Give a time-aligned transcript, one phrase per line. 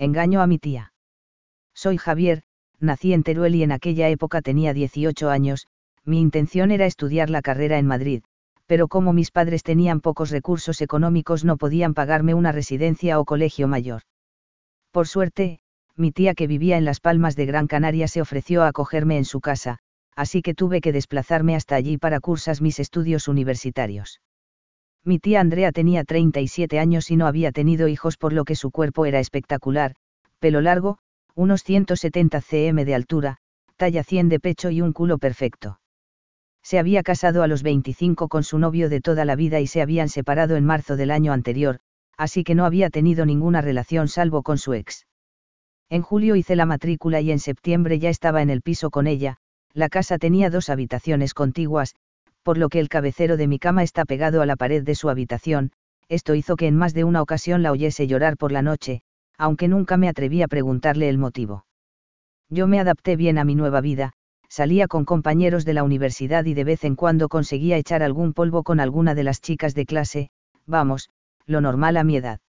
[0.00, 0.92] Engaño a mi tía.
[1.74, 2.42] Soy Javier,
[2.78, 5.66] nací en Teruel y en aquella época tenía 18 años,
[6.04, 8.22] mi intención era estudiar la carrera en Madrid,
[8.66, 13.66] pero como mis padres tenían pocos recursos económicos no podían pagarme una residencia o colegio
[13.66, 14.02] mayor.
[14.92, 15.58] Por suerte,
[15.96, 19.24] mi tía que vivía en Las Palmas de Gran Canaria se ofreció a acogerme en
[19.24, 19.78] su casa,
[20.14, 24.20] así que tuve que desplazarme hasta allí para cursar mis estudios universitarios.
[25.04, 28.70] Mi tía Andrea tenía 37 años y no había tenido hijos por lo que su
[28.70, 29.94] cuerpo era espectacular,
[30.38, 30.98] pelo largo,
[31.34, 33.36] unos 170 cm de altura,
[33.76, 35.80] talla 100 de pecho y un culo perfecto.
[36.62, 39.80] Se había casado a los 25 con su novio de toda la vida y se
[39.80, 41.78] habían separado en marzo del año anterior,
[42.16, 45.06] así que no había tenido ninguna relación salvo con su ex.
[45.88, 49.38] En julio hice la matrícula y en septiembre ya estaba en el piso con ella,
[49.72, 51.94] la casa tenía dos habitaciones contiguas,
[52.48, 55.10] por lo que el cabecero de mi cama está pegado a la pared de su
[55.10, 55.70] habitación,
[56.08, 59.02] esto hizo que en más de una ocasión la oyese llorar por la noche,
[59.36, 61.66] aunque nunca me atreví a preguntarle el motivo.
[62.48, 64.14] Yo me adapté bien a mi nueva vida,
[64.48, 68.62] salía con compañeros de la universidad y de vez en cuando conseguía echar algún polvo
[68.62, 70.30] con alguna de las chicas de clase,
[70.64, 71.10] vamos,
[71.44, 72.40] lo normal a mi edad.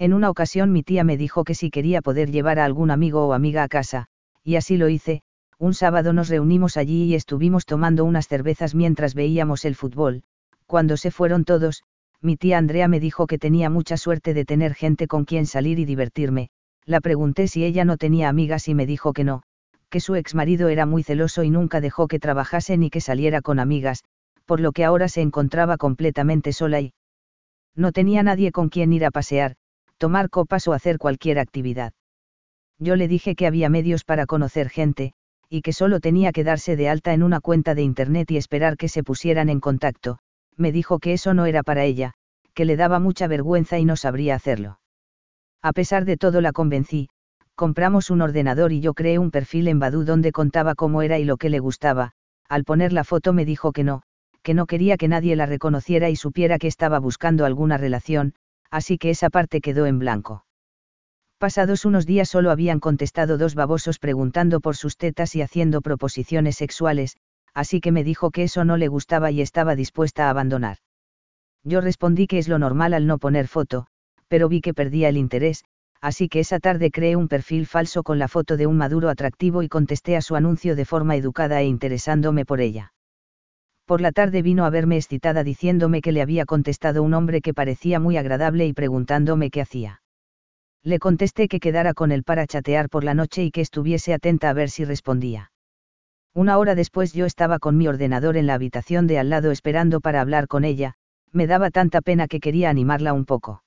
[0.00, 3.24] En una ocasión mi tía me dijo que si quería poder llevar a algún amigo
[3.28, 4.06] o amiga a casa,
[4.42, 5.22] y así lo hice,
[5.62, 10.24] un sábado nos reunimos allí y estuvimos tomando unas cervezas mientras veíamos el fútbol,
[10.66, 11.84] cuando se fueron todos,
[12.20, 15.78] mi tía Andrea me dijo que tenía mucha suerte de tener gente con quien salir
[15.78, 16.48] y divertirme,
[16.84, 19.44] la pregunté si ella no tenía amigas y me dijo que no,
[19.88, 23.40] que su ex marido era muy celoso y nunca dejó que trabajase ni que saliera
[23.40, 24.02] con amigas,
[24.46, 26.92] por lo que ahora se encontraba completamente sola y
[27.76, 29.54] no tenía nadie con quien ir a pasear,
[29.96, 31.92] tomar copas o hacer cualquier actividad.
[32.80, 35.14] Yo le dije que había medios para conocer gente,
[35.52, 38.78] y que solo tenía que darse de alta en una cuenta de internet y esperar
[38.78, 40.18] que se pusieran en contacto,
[40.56, 42.14] me dijo que eso no era para ella,
[42.54, 44.80] que le daba mucha vergüenza y no sabría hacerlo.
[45.60, 47.10] A pesar de todo la convencí,
[47.54, 51.26] compramos un ordenador y yo creé un perfil en Badu donde contaba cómo era y
[51.26, 52.12] lo que le gustaba,
[52.48, 54.04] al poner la foto me dijo que no,
[54.42, 58.32] que no quería que nadie la reconociera y supiera que estaba buscando alguna relación,
[58.70, 60.46] así que esa parte quedó en blanco.
[61.42, 66.54] Pasados unos días solo habían contestado dos babosos preguntando por sus tetas y haciendo proposiciones
[66.54, 67.16] sexuales,
[67.52, 70.76] así que me dijo que eso no le gustaba y estaba dispuesta a abandonar.
[71.64, 73.88] Yo respondí que es lo normal al no poner foto,
[74.28, 75.64] pero vi que perdía el interés,
[76.00, 79.64] así que esa tarde creé un perfil falso con la foto de un maduro atractivo
[79.64, 82.92] y contesté a su anuncio de forma educada e interesándome por ella.
[83.84, 87.52] Por la tarde vino a verme excitada diciéndome que le había contestado un hombre que
[87.52, 90.01] parecía muy agradable y preguntándome qué hacía.
[90.84, 94.50] Le contesté que quedara con él para chatear por la noche y que estuviese atenta
[94.50, 95.52] a ver si respondía.
[96.34, 100.00] Una hora después yo estaba con mi ordenador en la habitación de al lado esperando
[100.00, 100.94] para hablar con ella,
[101.30, 103.62] me daba tanta pena que quería animarla un poco.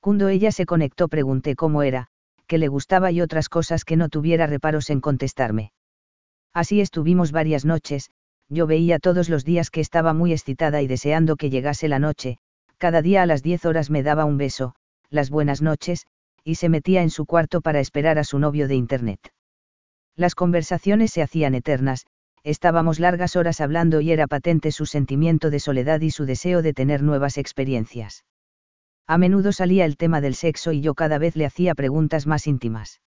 [0.00, 2.08] Cuando ella se conectó pregunté cómo era,
[2.46, 5.72] qué le gustaba y otras cosas que no tuviera reparos en contestarme.
[6.52, 8.10] Así estuvimos varias noches,
[8.48, 12.38] yo veía todos los días que estaba muy excitada y deseando que llegase la noche,
[12.78, 14.74] cada día a las 10 horas me daba un beso,
[15.10, 16.06] las buenas noches,
[16.44, 19.32] y se metía en su cuarto para esperar a su novio de Internet.
[20.14, 22.06] Las conversaciones se hacían eternas,
[22.44, 26.74] estábamos largas horas hablando y era patente su sentimiento de soledad y su deseo de
[26.74, 28.24] tener nuevas experiencias.
[29.06, 32.46] A menudo salía el tema del sexo y yo cada vez le hacía preguntas más
[32.46, 33.00] íntimas.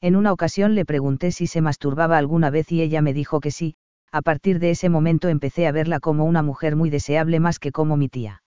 [0.00, 3.50] En una ocasión le pregunté si se masturbaba alguna vez y ella me dijo que
[3.50, 3.76] sí,
[4.10, 7.72] a partir de ese momento empecé a verla como una mujer muy deseable más que
[7.72, 8.42] como mi tía.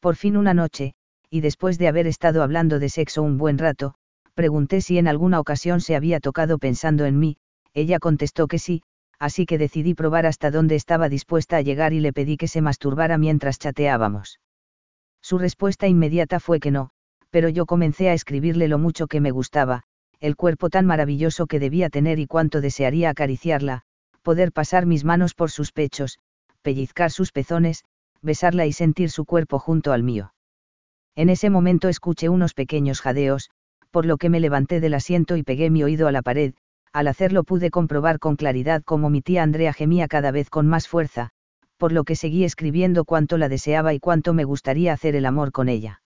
[0.00, 0.94] Por fin una noche,
[1.32, 3.94] y después de haber estado hablando de sexo un buen rato,
[4.34, 7.38] pregunté si en alguna ocasión se había tocado pensando en mí,
[7.72, 8.82] ella contestó que sí,
[9.18, 12.60] así que decidí probar hasta dónde estaba dispuesta a llegar y le pedí que se
[12.60, 14.40] masturbara mientras chateábamos.
[15.22, 16.90] Su respuesta inmediata fue que no,
[17.30, 19.84] pero yo comencé a escribirle lo mucho que me gustaba,
[20.20, 23.84] el cuerpo tan maravilloso que debía tener y cuánto desearía acariciarla,
[24.20, 26.18] poder pasar mis manos por sus pechos,
[26.60, 27.84] pellizcar sus pezones,
[28.20, 30.31] besarla y sentir su cuerpo junto al mío.
[31.14, 33.50] En ese momento escuché unos pequeños jadeos,
[33.90, 36.54] por lo que me levanté del asiento y pegué mi oído a la pared,
[36.92, 40.88] al hacerlo pude comprobar con claridad cómo mi tía Andrea gemía cada vez con más
[40.88, 41.30] fuerza,
[41.76, 45.52] por lo que seguí escribiendo cuánto la deseaba y cuánto me gustaría hacer el amor
[45.52, 46.02] con ella.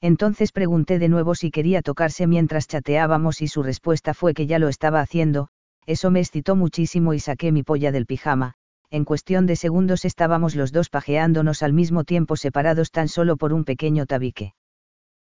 [0.00, 4.58] Entonces pregunté de nuevo si quería tocarse mientras chateábamos y su respuesta fue que ya
[4.58, 5.48] lo estaba haciendo,
[5.86, 8.54] eso me excitó muchísimo y saqué mi polla del pijama,
[8.90, 13.52] en cuestión de segundos estábamos los dos pajeándonos al mismo tiempo separados tan solo por
[13.52, 14.54] un pequeño tabique.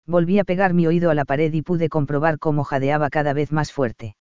[0.07, 3.53] Volví a pegar mi oído a la pared y pude comprobar cómo jadeaba cada vez
[3.53, 4.17] más fuerte.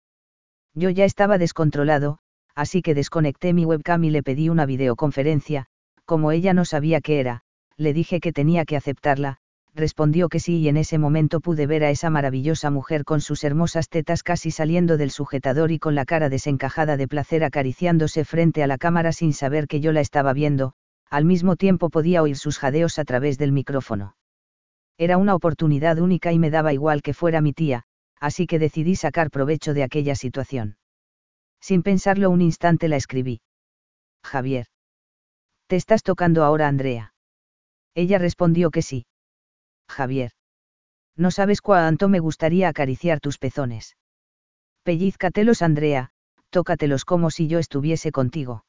[0.73, 2.19] Yo ya estaba descontrolado,
[2.55, 5.67] así que desconecté mi webcam y le pedí una videoconferencia,
[6.05, 7.41] como ella no sabía qué era,
[7.77, 9.37] le dije que tenía que aceptarla,
[9.75, 13.43] respondió que sí y en ese momento pude ver a esa maravillosa mujer con sus
[13.43, 18.63] hermosas tetas casi saliendo del sujetador y con la cara desencajada de placer acariciándose frente
[18.63, 20.73] a la cámara sin saber que yo la estaba viendo,
[21.09, 24.15] al mismo tiempo podía oír sus jadeos a través del micrófono.
[24.97, 27.83] Era una oportunidad única y me daba igual que fuera mi tía,
[28.19, 30.77] así que decidí sacar provecho de aquella situación.
[31.59, 33.41] Sin pensarlo un instante la escribí.
[34.23, 34.67] Javier.
[35.67, 37.13] ¿Te estás tocando ahora, Andrea?
[37.93, 39.05] Ella respondió que sí.
[39.87, 40.31] Javier.
[41.15, 43.95] No sabes cuánto me gustaría acariciar tus pezones.
[44.83, 46.11] Pellízcatelos, Andrea,
[46.49, 48.65] tócatelos como si yo estuviese contigo.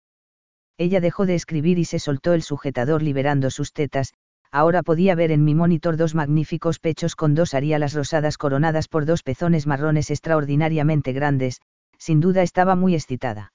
[0.79, 4.13] Ella dejó de escribir y se soltó el sujetador liberando sus tetas,
[4.51, 9.07] ahora podía ver en mi monitor dos magníficos pechos con dos arialas rosadas coronadas por
[9.07, 11.61] dos pezones marrones extraordinariamente grandes,
[11.99, 13.53] sin duda estaba muy excitada.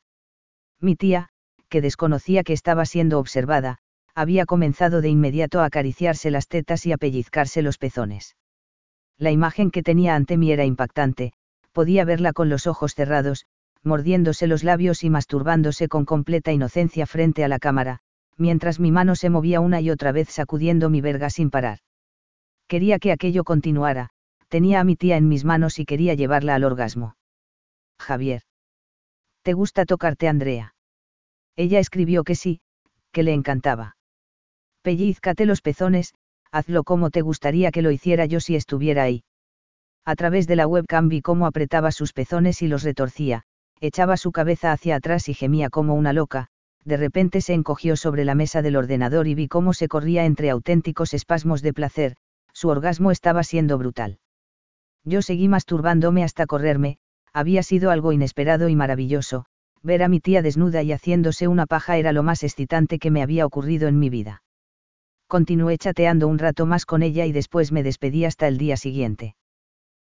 [0.80, 1.30] Mi tía,
[1.70, 3.78] que desconocía que estaba siendo observada,
[4.16, 8.36] había comenzado de inmediato a acariciarse las tetas y a pellizcarse los pezones.
[9.18, 11.34] La imagen que tenía ante mí era impactante,
[11.72, 13.46] podía verla con los ojos cerrados,
[13.84, 18.00] mordiéndose los labios y masturbándose con completa inocencia frente a la cámara,
[18.38, 21.80] mientras mi mano se movía una y otra vez sacudiendo mi verga sin parar.
[22.68, 24.10] Quería que aquello continuara,
[24.48, 27.16] tenía a mi tía en mis manos y quería llevarla al orgasmo.
[28.00, 28.44] Javier.
[29.44, 30.76] ¿Te gusta tocarte, Andrea?
[31.56, 32.62] Ella escribió que sí,
[33.12, 33.96] que le encantaba.
[34.84, 36.16] Pellízcate los pezones,
[36.52, 39.24] hazlo como te gustaría que lo hiciera yo si estuviera ahí.
[40.06, 43.44] A través de la webcam vi cómo apretaba sus pezones y los retorcía,
[43.80, 46.48] echaba su cabeza hacia atrás y gemía como una loca,
[46.84, 50.50] de repente se encogió sobre la mesa del ordenador y vi cómo se corría entre
[50.50, 52.16] auténticos espasmos de placer,
[52.52, 54.18] su orgasmo estaba siendo brutal.
[55.04, 56.98] Yo seguí masturbándome hasta correrme,
[57.34, 59.46] había sido algo inesperado y maravilloso,
[59.84, 63.22] ver a mi tía desnuda y haciéndose una paja era lo más excitante que me
[63.22, 64.42] había ocurrido en mi vida
[65.32, 69.38] continué chateando un rato más con ella y después me despedí hasta el día siguiente.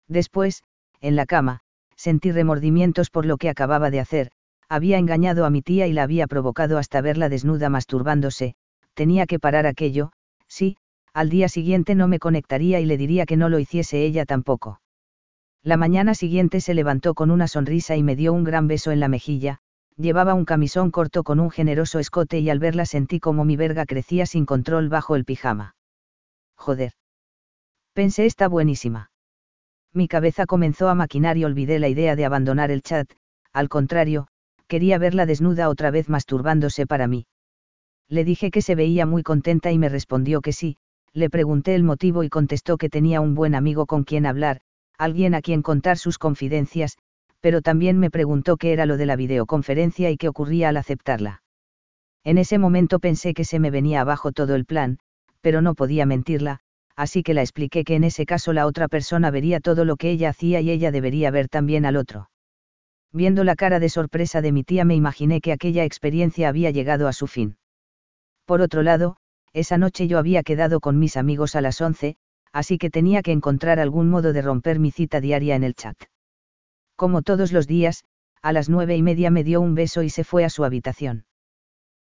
[0.09, 0.65] Después,
[1.01, 1.61] en la cama,
[1.95, 4.33] sentí remordimientos por lo que acababa de hacer,
[4.69, 8.57] había engañado a mi tía y la había provocado hasta verla desnuda masturbándose,
[8.95, 10.11] tenía que parar aquello,
[10.49, 10.77] sí,
[11.15, 14.81] al día siguiente no me conectaría y le diría que no lo hiciese ella tampoco.
[15.63, 18.99] La mañana siguiente se levantó con una sonrisa y me dio un gran beso en
[18.99, 19.61] la mejilla,
[19.97, 23.87] llevaba un camisón corto con un generoso escote y al verla sentí como mi verga
[23.87, 25.75] crecía sin control bajo el pijama.
[26.57, 26.93] Joder.
[27.93, 29.11] Pensé está buenísima.
[29.93, 33.13] Mi cabeza comenzó a maquinar y olvidé la idea de abandonar el chat,
[33.53, 34.29] al contrario,
[34.67, 37.27] quería verla desnuda otra vez masturbándose para mí.
[38.09, 40.79] Le dije que se veía muy contenta y me respondió que sí,
[41.13, 44.61] le pregunté el motivo y contestó que tenía un buen amigo con quien hablar,
[44.97, 46.97] alguien a quien contar sus confidencias,
[47.43, 51.43] pero también me preguntó qué era lo de la videoconferencia y qué ocurría al aceptarla.
[52.25, 54.99] En ese momento pensé que se me venía abajo todo el plan,
[55.41, 56.61] pero no podía mentirla,
[56.95, 60.13] así que la expliqué que en ese caso la otra persona vería todo lo que
[60.13, 62.31] ella hacía y ella debería ver también al otro.
[63.13, 67.09] Viendo la cara de sorpresa de mi tía me imaginé que aquella experiencia había llegado
[67.09, 67.57] a su fin.
[68.47, 69.17] Por otro lado,
[69.53, 72.15] esa noche yo había quedado con mis amigos a las once,
[72.53, 75.97] así que tenía que encontrar algún modo de romper mi cita diaria en el chat.
[77.03, 78.05] Como todos los días,
[78.43, 81.25] a las nueve y media me dio un beso y se fue a su habitación.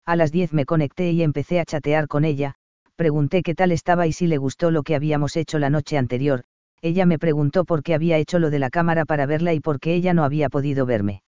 [0.06, 2.56] A las diez me conecté y empecé a chatear con ella,
[2.98, 6.44] Pregunté qué tal estaba y si le gustó lo que habíamos hecho la noche anterior,
[6.82, 9.80] ella me preguntó por qué había hecho lo de la cámara para verla y por
[9.80, 11.22] qué ella no había podido verme.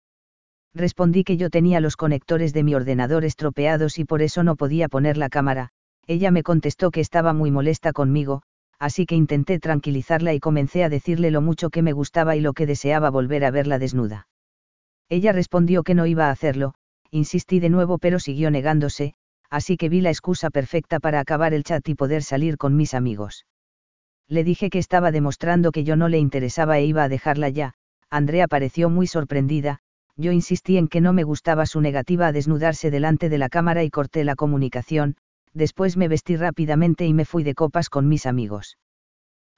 [0.73, 4.89] Respondí que yo tenía los conectores de mi ordenador estropeados y por eso no podía
[4.89, 5.69] poner la cámara,
[6.07, 8.41] ella me contestó que estaba muy molesta conmigo,
[8.79, 12.53] así que intenté tranquilizarla y comencé a decirle lo mucho que me gustaba y lo
[12.53, 14.27] que deseaba volver a verla desnuda.
[15.09, 16.75] Ella respondió que no iba a hacerlo,
[17.11, 19.13] insistí de nuevo pero siguió negándose,
[19.49, 22.93] así que vi la excusa perfecta para acabar el chat y poder salir con mis
[22.93, 23.45] amigos.
[24.27, 27.73] Le dije que estaba demostrando que yo no le interesaba e iba a dejarla ya,
[28.09, 29.79] Andrea pareció muy sorprendida,
[30.15, 33.83] yo insistí en que no me gustaba su negativa a desnudarse delante de la cámara
[33.83, 35.15] y corté la comunicación,
[35.53, 38.77] después me vestí rápidamente y me fui de copas con mis amigos.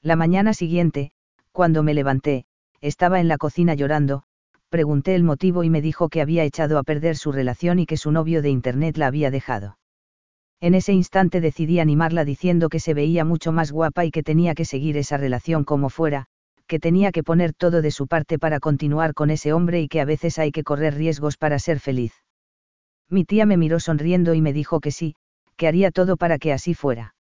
[0.02, 1.12] La mañana siguiente,
[1.52, 2.46] cuando me levanté,
[2.82, 4.24] estaba en la cocina llorando,
[4.70, 7.98] pregunté el motivo y me dijo que había echado a perder su relación y que
[7.98, 9.78] su novio de Internet la había dejado.
[10.62, 14.56] En ese instante decidí animarla diciendo que se veía mucho más guapa y que tenía
[14.56, 16.28] que seguir esa relación como fuera,
[16.68, 20.00] que tenía que poner todo de su parte para continuar con ese hombre y que
[20.00, 22.14] a veces hay que correr riesgos para ser feliz.
[23.10, 25.16] Mi tía me miró sonriendo y me dijo que sí,
[25.62, 27.14] que haría todo para que así fuera.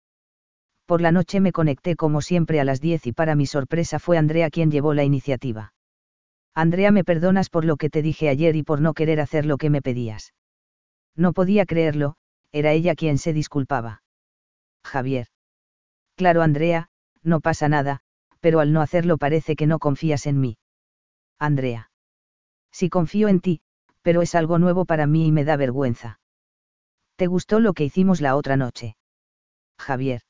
[0.87, 4.17] Por la noche me conecté como siempre a las 10 y para mi sorpresa fue
[4.17, 5.75] Andrea quien llevó la iniciativa.
[6.55, 9.59] Andrea, me perdonas por lo que te dije ayer y por no querer hacer lo
[9.59, 10.33] que me pedías.
[11.15, 12.15] No podía creerlo,
[12.51, 14.03] era ella quien se disculpaba.
[14.87, 15.27] Javier.
[16.17, 16.89] Claro, Andrea,
[17.23, 18.01] no pasa nada,
[18.41, 20.57] pero al no hacerlo parece que no confías en mí.
[21.39, 21.91] Andrea.
[22.73, 23.61] Sí confío en ti,
[24.01, 26.20] pero es algo nuevo para mí y me da vergüenza.
[27.21, 28.97] ¿Te gustó lo que hicimos la otra noche?
[29.79, 30.23] Javier.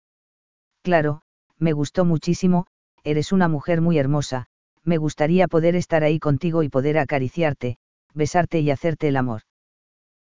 [0.82, 1.22] Claro,
[1.56, 2.66] me gustó muchísimo,
[3.04, 4.46] eres una mujer muy hermosa,
[4.82, 7.78] me gustaría poder estar ahí contigo y poder acariciarte,
[8.12, 9.42] besarte y hacerte el amor.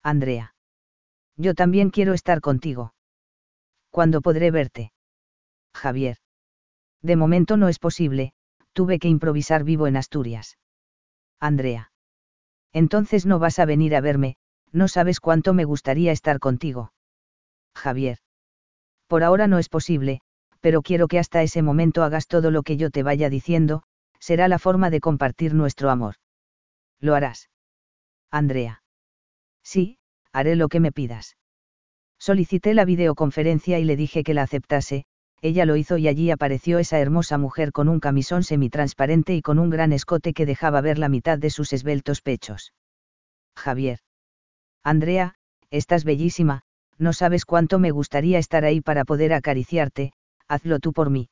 [0.03, 0.55] Andrea.
[1.37, 2.93] Yo también quiero estar contigo.
[3.89, 4.91] ¿Cuándo podré verte?
[5.73, 6.17] Javier.
[7.01, 8.33] De momento no es posible,
[8.73, 10.57] tuve que improvisar vivo en Asturias.
[11.39, 11.93] Andrea.
[12.73, 14.35] Entonces no vas a venir a verme,
[14.71, 16.93] no sabes cuánto me gustaría estar contigo.
[17.75, 18.19] Javier.
[19.07, 20.21] Por ahora no es posible,
[20.59, 23.83] pero quiero que hasta ese momento hagas todo lo que yo te vaya diciendo,
[24.19, 26.15] será la forma de compartir nuestro amor.
[26.99, 27.49] Lo harás.
[28.31, 28.83] Andrea.
[29.63, 29.99] Sí,
[30.31, 31.37] haré lo que me pidas.
[32.19, 35.05] Solicité la videoconferencia y le dije que la aceptase,
[35.41, 39.59] ella lo hizo y allí apareció esa hermosa mujer con un camisón semitransparente y con
[39.59, 42.73] un gran escote que dejaba ver la mitad de sus esbeltos pechos.
[43.55, 43.99] Javier.
[44.83, 45.35] Andrea,
[45.69, 46.61] estás bellísima,
[46.97, 50.13] no sabes cuánto me gustaría estar ahí para poder acariciarte,
[50.47, 51.29] hazlo tú por mí.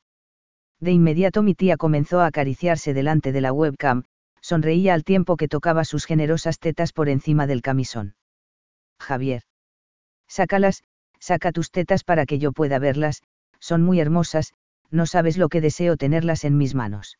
[0.80, 4.04] De inmediato mi tía comenzó a acariciarse delante de la webcam,
[4.40, 8.14] sonreía al tiempo que tocaba sus generosas tetas por encima del camisón.
[9.00, 9.42] Javier.
[10.28, 10.84] Sácalas,
[11.18, 13.22] saca tus tetas para que yo pueda verlas,
[13.58, 14.52] son muy hermosas,
[14.90, 17.18] no sabes lo que deseo tenerlas en mis manos.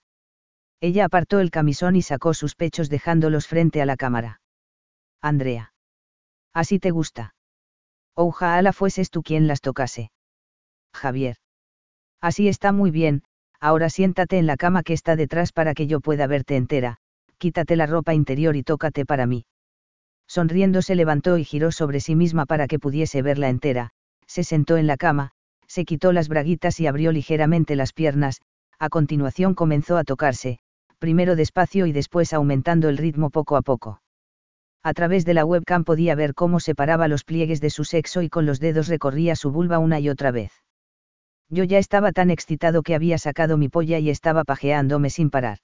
[0.80, 4.40] Ella apartó el camisón y sacó sus pechos dejándolos frente a la cámara.
[5.23, 5.73] Andrea.
[6.56, 7.34] Así te gusta.
[8.14, 10.10] Ojalá fueses tú quien las tocase.
[10.94, 11.36] Javier.
[12.22, 13.25] Así está muy bien,
[13.60, 16.96] ahora siéntate en la cama que está detrás para que yo pueda verte entera,
[17.36, 19.44] quítate la ropa interior y tócate para mí.
[20.26, 23.90] Sonriendo se levantó y giró sobre sí misma para que pudiese verla entera,
[24.26, 25.32] se sentó en la cama,
[25.66, 28.40] se quitó las braguitas y abrió ligeramente las piernas,
[28.78, 30.58] a continuación comenzó a tocarse,
[30.98, 34.00] primero despacio y después aumentando el ritmo poco a poco.
[34.86, 38.28] A través de la webcam podía ver cómo separaba los pliegues de su sexo y
[38.28, 40.52] con los dedos recorría su vulva una y otra vez.
[41.48, 45.58] Yo ya estaba tan excitado que había sacado mi polla y estaba pajeándome sin parar.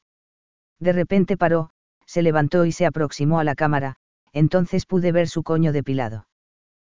[0.80, 1.70] De repente paró,
[2.04, 3.94] se levantó y se aproximó a la cámara,
[4.32, 6.26] entonces pude ver su coño depilado.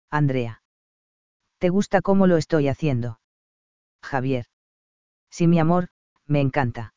[0.10, 0.62] Andrea.
[1.58, 3.20] ¿Te gusta cómo lo estoy haciendo?
[4.02, 4.46] Javier.
[5.30, 5.90] Sí, mi amor,
[6.26, 6.94] me encanta.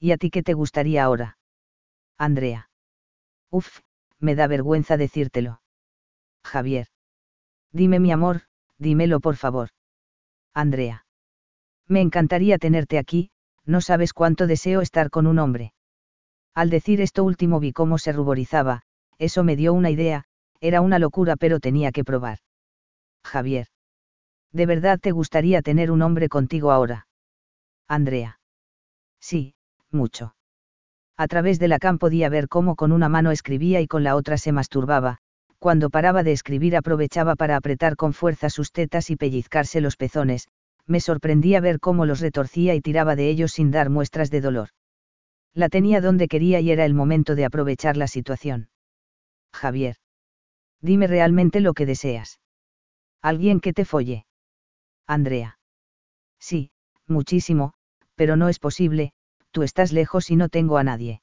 [0.00, 1.36] ¿Y a ti qué te gustaría ahora?
[2.16, 2.70] Andrea.
[3.50, 3.80] Uf,
[4.20, 5.60] me da vergüenza decírtelo.
[6.44, 6.88] Javier.
[7.72, 8.42] Dime mi amor,
[8.78, 9.70] dímelo por favor.
[10.54, 11.06] Andrea.
[11.86, 13.30] Me encantaría tenerte aquí,
[13.64, 15.72] no sabes cuánto deseo estar con un hombre.
[16.54, 18.82] Al decir esto último vi cómo se ruborizaba,
[19.18, 20.24] eso me dio una idea,
[20.60, 22.38] era una locura pero tenía que probar.
[23.24, 23.68] Javier.
[24.52, 27.06] ¿De verdad te gustaría tener un hombre contigo ahora?
[27.86, 28.40] Andrea.
[29.20, 29.54] Sí,
[29.90, 30.34] mucho.
[31.18, 34.14] A través de la cam podía ver cómo con una mano escribía y con la
[34.14, 35.18] otra se masturbaba,
[35.58, 40.46] cuando paraba de escribir aprovechaba para apretar con fuerza sus tetas y pellizcarse los pezones,
[40.86, 44.68] me sorprendía ver cómo los retorcía y tiraba de ellos sin dar muestras de dolor.
[45.54, 48.70] La tenía donde quería y era el momento de aprovechar la situación.
[49.52, 49.96] Javier.
[50.80, 52.38] Dime realmente lo que deseas.
[53.20, 54.24] Alguien que te folle.
[55.04, 55.58] Andrea.
[56.38, 56.70] Sí,
[57.08, 57.74] muchísimo,
[58.14, 59.12] pero no es posible,
[59.58, 61.20] tú estás lejos y no tengo a nadie.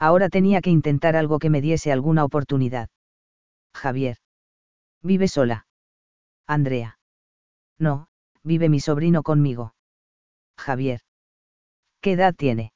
[0.00, 2.88] Ahora tenía que intentar algo que me diese alguna oportunidad.
[3.72, 4.16] Javier.
[5.02, 5.64] ¿Vive sola?
[6.48, 6.98] Andrea.
[7.78, 8.08] No,
[8.42, 9.72] vive mi sobrino conmigo.
[10.58, 11.02] Javier.
[12.00, 12.72] ¿Qué edad tiene?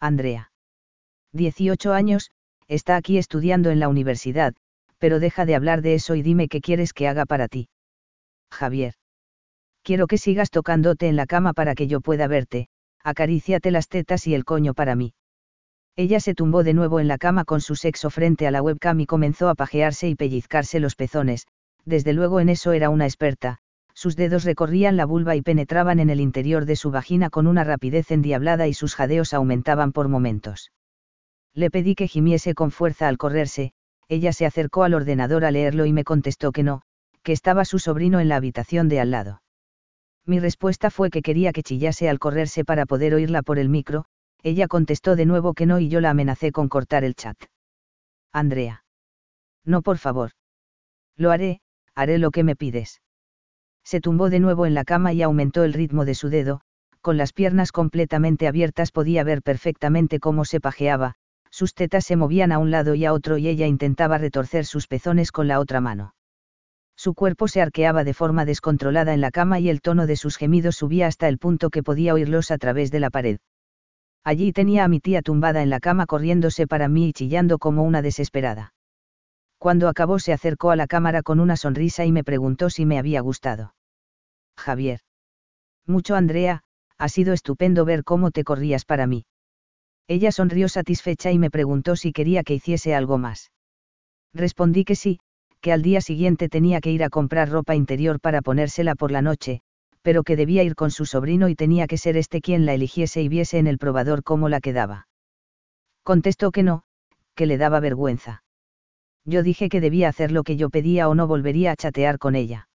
[0.00, 0.50] Andrea.
[1.34, 2.30] 18 años,
[2.68, 4.54] está aquí estudiando en la universidad,
[4.96, 7.68] pero deja de hablar de eso y dime qué quieres que haga para ti.
[8.50, 8.94] Javier.
[9.82, 12.70] Quiero que sigas tocándote en la cama para que yo pueda verte,
[13.02, 15.14] acaríciate las tetas y el coño para mí.
[15.96, 19.00] Ella se tumbó de nuevo en la cama con su sexo frente a la webcam
[19.00, 21.46] y comenzó a pajearse y pellizcarse los pezones,
[21.84, 23.58] desde luego en eso era una experta,
[23.94, 27.64] sus dedos recorrían la vulva y penetraban en el interior de su vagina con una
[27.64, 30.72] rapidez endiablada y sus jadeos aumentaban por momentos.
[31.54, 33.72] Le pedí que gimiese con fuerza al correrse,
[34.08, 36.82] ella se acercó al ordenador a leerlo y me contestó que no,
[37.22, 39.42] que estaba su sobrino en la habitación de al lado.
[40.26, 44.04] Mi respuesta fue que quería que chillase al correrse para poder oírla por el micro,
[44.42, 47.36] ella contestó de nuevo que no y yo la amenacé con cortar el chat.
[48.32, 48.84] Andrea.
[49.64, 50.32] No, por favor.
[51.16, 51.60] Lo haré,
[51.94, 53.00] haré lo que me pides.
[53.84, 56.60] Se tumbó de nuevo en la cama y aumentó el ritmo de su dedo,
[57.00, 61.14] con las piernas completamente abiertas podía ver perfectamente cómo se pajeaba,
[61.50, 64.86] sus tetas se movían a un lado y a otro y ella intentaba retorcer sus
[64.86, 66.14] pezones con la otra mano.
[67.00, 70.36] Su cuerpo se arqueaba de forma descontrolada en la cama y el tono de sus
[70.36, 73.38] gemidos subía hasta el punto que podía oírlos a través de la pared.
[74.22, 77.84] Allí tenía a mi tía tumbada en la cama corriéndose para mí y chillando como
[77.84, 78.74] una desesperada.
[79.56, 82.98] Cuando acabó se acercó a la cámara con una sonrisa y me preguntó si me
[82.98, 83.74] había gustado.
[84.58, 85.00] Javier.
[85.86, 86.64] Mucho Andrea,
[86.98, 89.24] ha sido estupendo ver cómo te corrías para mí.
[90.06, 93.52] Ella sonrió satisfecha y me preguntó si quería que hiciese algo más.
[94.34, 95.18] Respondí que sí,
[95.60, 99.22] que al día siguiente tenía que ir a comprar ropa interior para ponérsela por la
[99.22, 99.60] noche,
[100.02, 103.22] pero que debía ir con su sobrino y tenía que ser este quien la eligiese
[103.22, 105.06] y viese en el probador cómo la quedaba.
[106.02, 106.84] Contestó que no,
[107.34, 108.42] que le daba vergüenza.
[109.24, 112.34] Yo dije que debía hacer lo que yo pedía o no volvería a chatear con
[112.34, 112.68] ella.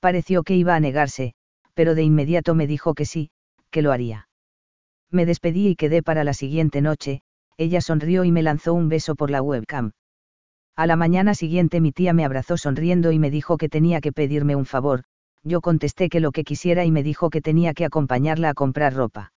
[0.00, 1.34] Pareció que iba a negarse,
[1.74, 3.30] pero de inmediato me dijo que sí,
[3.70, 4.28] que lo haría.
[5.10, 7.22] Me despedí y quedé para la siguiente noche,
[7.56, 9.92] ella sonrió y me lanzó un beso por la webcam.
[10.76, 14.12] A la mañana siguiente mi tía me abrazó sonriendo y me dijo que tenía que
[14.12, 15.04] pedirme un favor,
[15.42, 18.92] yo contesté que lo que quisiera y me dijo que tenía que acompañarla a comprar
[18.92, 19.32] ropa.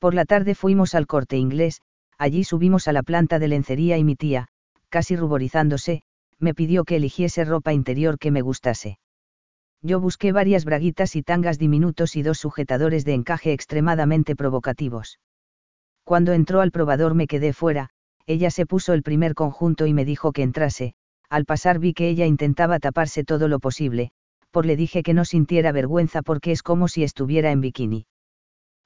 [0.00, 1.80] Por la tarde fuimos al corte inglés,
[2.18, 4.48] allí subimos a la planta de lencería y mi tía,
[4.88, 6.02] casi ruborizándose,
[6.40, 8.98] me pidió que eligiese ropa interior que me gustase.
[9.80, 15.20] Yo busqué varias braguitas y tangas diminutos y dos sujetadores de encaje extremadamente provocativos.
[16.02, 17.90] Cuando entró al probador me quedé fuera,
[18.28, 20.92] ella se puso el primer conjunto y me dijo que entrase,
[21.30, 24.10] al pasar vi que ella intentaba taparse todo lo posible,
[24.50, 28.06] por le dije que no sintiera vergüenza porque es como si estuviera en bikini.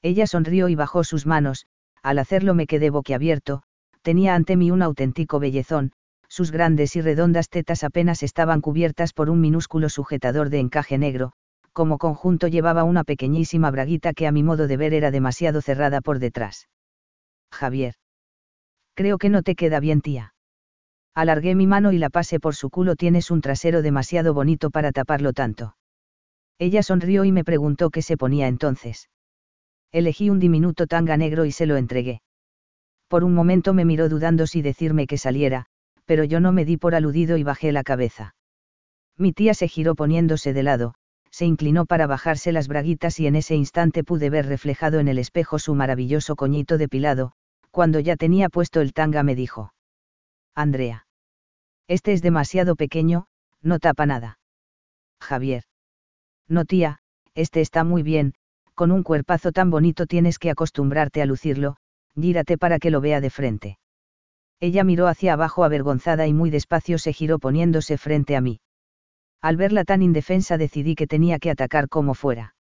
[0.00, 1.66] Ella sonrió y bajó sus manos,
[2.04, 3.64] al hacerlo me quedé boquiabierto,
[4.02, 5.90] tenía ante mí un auténtico bellezón,
[6.28, 11.32] sus grandes y redondas tetas apenas estaban cubiertas por un minúsculo sujetador de encaje negro,
[11.72, 16.00] como conjunto llevaba una pequeñísima braguita que a mi modo de ver era demasiado cerrada
[16.00, 16.68] por detrás.
[17.50, 17.94] Javier.
[18.94, 20.34] Creo que no te queda bien, tía.
[21.14, 22.96] Alargué mi mano y la pasé por su culo.
[22.96, 25.76] Tienes un trasero demasiado bonito para taparlo tanto.
[26.58, 29.10] Ella sonrió y me preguntó qué se ponía entonces.
[29.90, 32.22] Elegí un diminuto tanga negro y se lo entregué.
[33.08, 35.66] Por un momento me miró dudando si decirme que saliera,
[36.06, 38.34] pero yo no me di por aludido y bajé la cabeza.
[39.18, 40.94] Mi tía se giró poniéndose de lado,
[41.30, 45.18] se inclinó para bajarse las braguitas y en ese instante pude ver reflejado en el
[45.18, 47.32] espejo su maravilloso coñito depilado,
[47.72, 49.72] cuando ya tenía puesto el tanga me dijo.
[50.54, 51.06] Andrea.
[51.88, 53.26] Este es demasiado pequeño,
[53.60, 54.38] no tapa nada.
[55.20, 55.64] Javier.
[56.48, 56.98] No tía,
[57.34, 58.34] este está muy bien,
[58.74, 61.76] con un cuerpazo tan bonito tienes que acostumbrarte a lucirlo,
[62.14, 63.78] gírate para que lo vea de frente.
[64.60, 68.60] Ella miró hacia abajo avergonzada y muy despacio se giró poniéndose frente a mí.
[69.40, 72.54] Al verla tan indefensa decidí que tenía que atacar como fuera.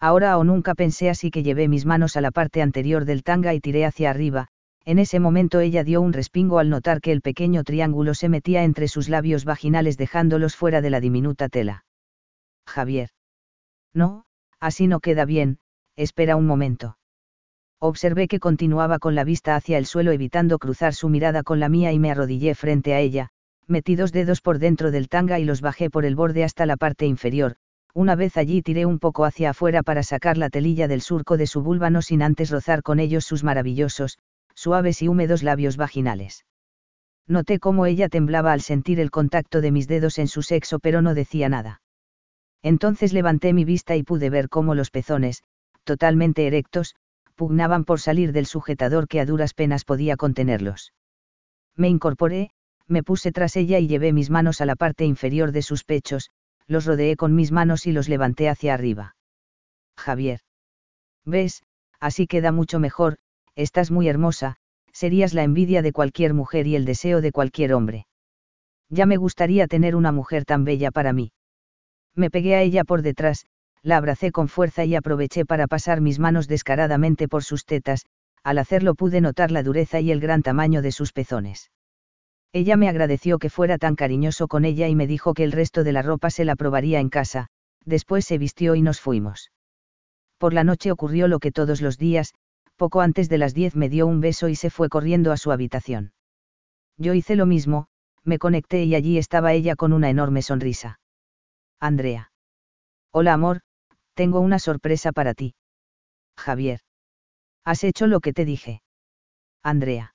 [0.00, 3.54] Ahora o nunca pensé así que llevé mis manos a la parte anterior del tanga
[3.54, 4.48] y tiré hacia arriba,
[4.84, 8.62] en ese momento ella dio un respingo al notar que el pequeño triángulo se metía
[8.62, 11.84] entre sus labios vaginales dejándolos fuera de la diminuta tela.
[12.66, 13.10] Javier.
[13.94, 14.26] No,
[14.60, 15.58] así no queda bien,
[15.96, 16.98] espera un momento.
[17.80, 21.68] Observé que continuaba con la vista hacia el suelo evitando cruzar su mirada con la
[21.68, 23.30] mía y me arrodillé frente a ella,
[23.66, 26.76] metí dos dedos por dentro del tanga y los bajé por el borde hasta la
[26.76, 27.56] parte inferior,
[27.96, 31.46] una vez allí tiré un poco hacia afuera para sacar la telilla del surco de
[31.46, 34.18] su vulva no sin antes rozar con ellos sus maravillosos,
[34.54, 36.44] suaves y húmedos labios vaginales.
[37.26, 41.00] Noté cómo ella temblaba al sentir el contacto de mis dedos en su sexo pero
[41.00, 41.80] no decía nada.
[42.62, 45.42] Entonces levanté mi vista y pude ver cómo los pezones,
[45.84, 46.96] totalmente erectos,
[47.34, 50.92] pugnaban por salir del sujetador que a duras penas podía contenerlos.
[51.74, 52.50] Me incorporé,
[52.86, 56.30] me puse tras ella y llevé mis manos a la parte inferior de sus pechos,
[56.68, 59.16] los rodeé con mis manos y los levanté hacia arriba.
[59.96, 60.40] Javier.
[61.24, 61.62] ¿Ves?
[62.00, 63.16] Así queda mucho mejor,
[63.54, 64.56] estás muy hermosa,
[64.92, 68.06] serías la envidia de cualquier mujer y el deseo de cualquier hombre.
[68.88, 71.32] Ya me gustaría tener una mujer tan bella para mí.
[72.14, 73.46] Me pegué a ella por detrás,
[73.82, 78.06] la abracé con fuerza y aproveché para pasar mis manos descaradamente por sus tetas,
[78.42, 81.70] al hacerlo pude notar la dureza y el gran tamaño de sus pezones.
[82.56, 85.84] Ella me agradeció que fuera tan cariñoso con ella y me dijo que el resto
[85.84, 87.48] de la ropa se la probaría en casa,
[87.84, 89.52] después se vistió y nos fuimos.
[90.38, 92.32] Por la noche ocurrió lo que todos los días,
[92.76, 95.52] poco antes de las diez me dio un beso y se fue corriendo a su
[95.52, 96.14] habitación.
[96.96, 97.88] Yo hice lo mismo,
[98.24, 100.98] me conecté y allí estaba ella con una enorme sonrisa.
[101.78, 102.32] Andrea.
[103.12, 103.60] Hola amor,
[104.14, 105.54] tengo una sorpresa para ti.
[106.38, 106.80] Javier.
[107.66, 108.80] Has hecho lo que te dije.
[109.62, 110.14] Andrea.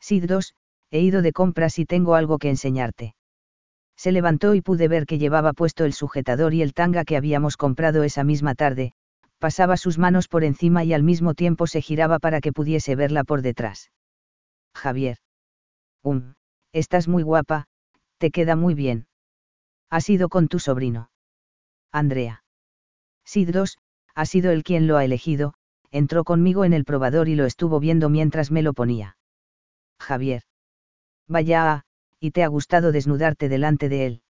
[0.00, 0.54] Sid 2,
[0.90, 3.14] he ido de compras y tengo algo que enseñarte.
[3.96, 7.56] Se levantó y pude ver que llevaba puesto el sujetador y el tanga que habíamos
[7.56, 8.92] comprado esa misma tarde,
[9.38, 13.24] pasaba sus manos por encima y al mismo tiempo se giraba para que pudiese verla
[13.24, 13.90] por detrás.
[14.74, 15.18] Javier.
[16.02, 16.34] Um,
[16.72, 17.66] estás muy guapa,
[18.18, 19.06] te queda muy bien.
[19.90, 21.10] Has ido con tu sobrino.
[21.92, 22.44] Andrea.
[23.24, 23.78] Sid 2,
[24.14, 25.54] ha sido él quien lo ha elegido,
[25.90, 29.16] entró conmigo en el probador y lo estuvo viendo mientras me lo ponía.
[29.98, 30.42] Javier.
[31.30, 31.84] Vaya,
[32.18, 34.22] y te ha gustado desnudarte delante de él.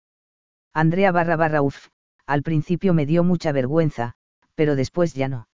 [0.74, 1.87] Andrea barra barra uff,
[2.26, 4.14] al principio me dio mucha vergüenza,
[4.56, 5.48] pero después ya no.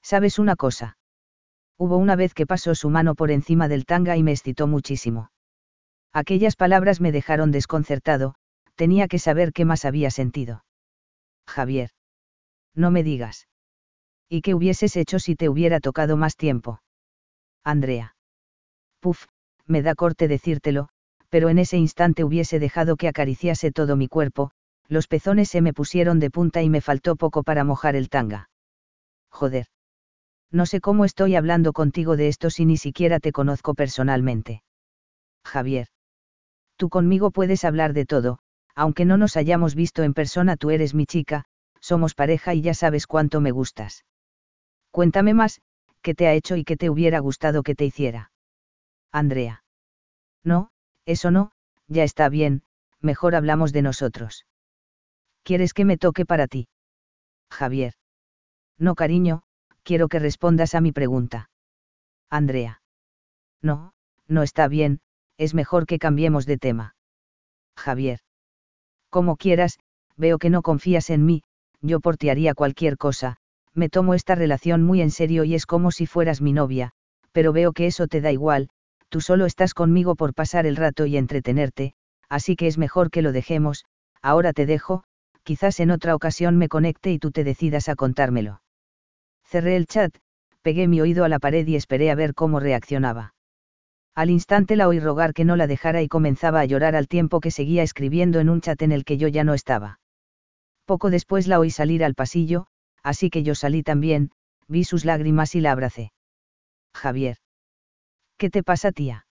[0.00, 0.96] ¿Sabes una cosa?
[1.76, 5.32] Hubo una vez que pasó su mano por encima del tanga y me excitó muchísimo.
[6.12, 8.36] Aquellas palabras me dejaron desconcertado,
[8.76, 10.64] tenía que saber qué más había sentido.
[11.48, 11.90] Javier.
[12.76, 13.48] No me digas.
[14.28, 16.80] ¿Y qué hubieses hecho si te hubiera tocado más tiempo?
[17.64, 18.14] Andrea.
[19.00, 19.26] Puf,
[19.70, 20.88] me da corte decírtelo,
[21.30, 24.50] pero en ese instante hubiese dejado que acariciase todo mi cuerpo,
[24.88, 28.50] los pezones se me pusieron de punta y me faltó poco para mojar el tanga.
[29.30, 29.66] Joder.
[30.50, 34.64] No sé cómo estoy hablando contigo de esto si ni siquiera te conozco personalmente.
[35.44, 35.86] Javier.
[36.76, 38.40] Tú conmigo puedes hablar de todo,
[38.74, 41.44] aunque no nos hayamos visto en persona, tú eres mi chica,
[41.80, 44.04] somos pareja y ya sabes cuánto me gustas.
[44.90, 45.60] Cuéntame más,
[46.02, 48.29] ¿qué te ha hecho y qué te hubiera gustado que te hiciera?
[49.12, 49.64] Andrea.
[50.44, 50.70] No,
[51.06, 51.52] eso no,
[51.88, 52.62] ya está bien,
[53.00, 54.46] mejor hablamos de nosotros.
[55.42, 56.68] ¿Quieres que me toque para ti?
[57.50, 57.94] Javier.
[58.78, 59.42] No, cariño,
[59.82, 61.50] quiero que respondas a mi pregunta.
[62.28, 62.82] Andrea.
[63.60, 63.92] No,
[64.28, 65.00] no está bien,
[65.36, 66.94] es mejor que cambiemos de tema.
[67.76, 68.20] Javier.
[69.08, 69.78] Como quieras,
[70.16, 71.42] veo que no confías en mí,
[71.80, 73.36] yo por ti haría cualquier cosa,
[73.74, 76.92] me tomo esta relación muy en serio y es como si fueras mi novia,
[77.32, 78.70] pero veo que eso te da igual,
[79.10, 81.92] tú solo estás conmigo por pasar el rato y entretenerte,
[82.28, 83.84] así que es mejor que lo dejemos,
[84.22, 85.04] ahora te dejo,
[85.42, 88.62] quizás en otra ocasión me conecte y tú te decidas a contármelo.
[89.44, 90.16] Cerré el chat,
[90.62, 93.34] pegué mi oído a la pared y esperé a ver cómo reaccionaba.
[94.14, 97.40] Al instante la oí rogar que no la dejara y comenzaba a llorar al tiempo
[97.40, 100.00] que seguía escribiendo en un chat en el que yo ya no estaba.
[100.84, 102.66] Poco después la oí salir al pasillo,
[103.02, 104.30] así que yo salí también,
[104.68, 106.12] vi sus lágrimas y la abracé.
[106.94, 107.38] Javier.
[108.40, 109.26] ¿Qué te pasa, tía?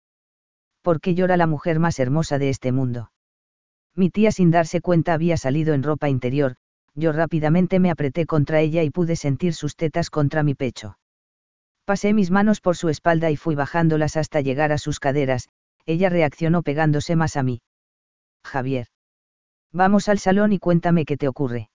[0.84, 3.12] ¿Por qué llora la mujer más hermosa de este mundo?
[3.96, 6.58] Mi tía sin darse cuenta había salido en ropa interior,
[6.94, 11.00] yo rápidamente me apreté contra ella y pude sentir sus tetas contra mi pecho.
[11.86, 15.50] Pasé mis manos por su espalda y fui bajándolas hasta llegar a sus caderas,
[15.88, 17.64] ella reaccionó pegándose más a mí.
[18.44, 18.90] Javier.
[19.74, 21.72] Vamos al salón y cuéntame qué te ocurre.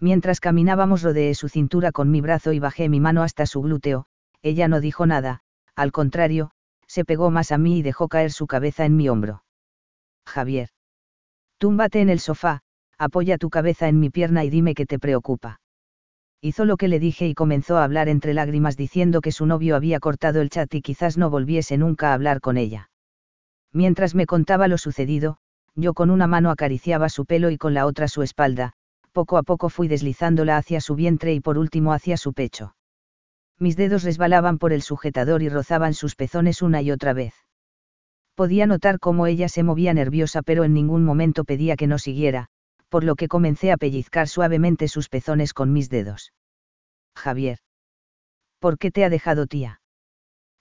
[0.00, 4.06] Mientras caminábamos rodeé su cintura con mi brazo y bajé mi mano hasta su glúteo,
[4.40, 5.42] ella no dijo nada,
[5.76, 6.50] al contrario,
[6.86, 9.44] se pegó más a mí y dejó caer su cabeza en mi hombro.
[10.26, 10.70] Javier.
[11.58, 12.62] Túmbate en el sofá,
[12.98, 15.60] apoya tu cabeza en mi pierna y dime qué te preocupa.
[16.40, 19.76] Hizo lo que le dije y comenzó a hablar entre lágrimas diciendo que su novio
[19.76, 22.90] había cortado el chat y quizás no volviese nunca a hablar con ella.
[23.72, 25.38] Mientras me contaba lo sucedido,
[25.74, 28.72] yo con una mano acariciaba su pelo y con la otra su espalda,
[29.12, 32.75] poco a poco fui deslizándola hacia su vientre y por último hacia su pecho
[33.58, 37.34] mis dedos resbalaban por el sujetador y rozaban sus pezones una y otra vez.
[38.34, 42.48] Podía notar cómo ella se movía nerviosa pero en ningún momento pedía que no siguiera,
[42.88, 46.32] por lo que comencé a pellizcar suavemente sus pezones con mis dedos.
[47.16, 47.58] Javier.
[48.58, 49.80] ¿Por qué te ha dejado tía?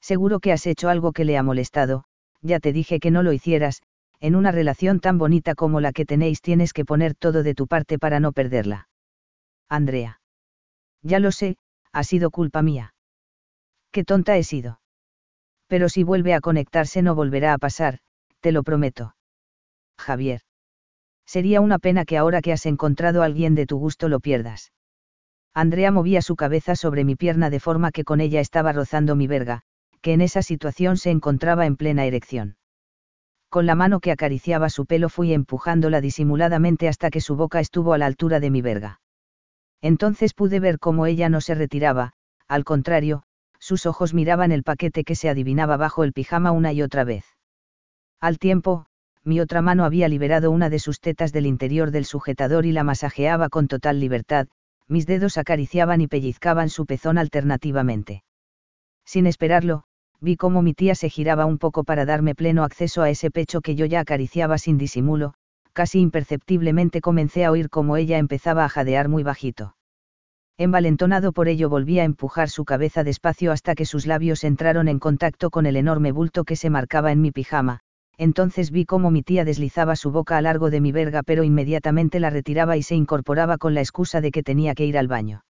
[0.02, 2.06] Seguro que has hecho algo que le ha molestado,
[2.42, 3.82] ya te dije que no lo hicieras,
[4.20, 7.68] en una relación tan bonita como la que tenéis tienes que poner todo de tu
[7.68, 8.88] parte para no perderla.
[9.68, 10.22] Andrea.
[11.02, 11.58] Ya lo sé,
[11.96, 12.94] ha sido culpa mía.
[13.94, 14.82] Qué tonta he sido.
[15.68, 18.00] Pero si vuelve a conectarse no volverá a pasar,
[18.42, 19.16] te lo prometo.
[19.98, 20.42] Javier.
[21.26, 24.74] Sería una pena que ahora que has encontrado a alguien de tu gusto lo pierdas.
[25.54, 29.28] Andrea movía su cabeza sobre mi pierna de forma que con ella estaba rozando mi
[29.28, 29.62] verga,
[30.02, 32.58] que en esa situación se encontraba en plena erección.
[33.48, 37.94] Con la mano que acariciaba su pelo fui empujándola disimuladamente hasta que su boca estuvo
[37.94, 39.00] a la altura de mi verga.
[39.86, 42.14] Entonces pude ver cómo ella no se retiraba,
[42.48, 43.22] al contrario,
[43.60, 47.24] sus ojos miraban el paquete que se adivinaba bajo el pijama una y otra vez.
[48.20, 48.88] Al tiempo,
[49.24, 52.84] mi otra mano había liberado una de sus tetas del interior del sujetador y la
[52.84, 54.48] masajeaba con total libertad,
[54.88, 58.24] mis dedos acariciaban y pellizcaban su pezón alternativamente.
[59.06, 59.84] Sin esperarlo,
[60.20, 63.62] vi cómo mi tía se giraba un poco para darme pleno acceso a ese pecho
[63.62, 65.36] que yo ya acariciaba sin disimulo,
[65.76, 69.76] casi imperceptiblemente comencé a oír cómo ella empezaba a jadear muy bajito.
[70.58, 75.00] Envalentonado por ello volví a empujar su cabeza despacio hasta que sus labios entraron en
[75.00, 77.82] contacto con el enorme bulto que se marcaba en mi pijama,
[78.18, 82.22] entonces vi cómo mi tía deslizaba su boca a largo de mi verga pero inmediatamente
[82.22, 85.44] la retiraba y se incorporaba con la excusa de que tenía que ir al baño.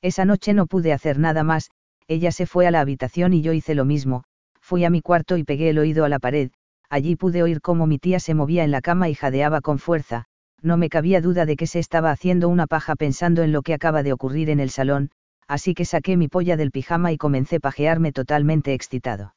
[0.00, 1.70] Esa noche no pude hacer nada más,
[2.06, 4.22] ella se fue a la habitación y yo hice lo mismo,
[4.60, 6.52] fui a mi cuarto y pegué el oído a la pared,
[6.90, 10.26] allí pude oír cómo mi tía se movía en la cama y jadeaba con fuerza,
[10.60, 13.72] no me cabía duda de que se estaba haciendo una paja pensando en lo que
[13.72, 15.10] acaba de ocurrir en el salón,
[15.48, 19.32] así que saqué mi polla del pijama y comencé a pajearme totalmente excitado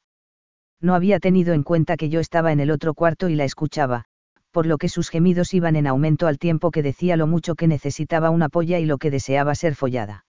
[0.84, 4.04] no había tenido en cuenta que yo estaba en el otro cuarto y la escuchaba,
[4.50, 7.66] por lo que sus gemidos iban en aumento al tiempo que decía lo mucho que
[7.66, 10.26] necesitaba una polla y lo que deseaba ser follada.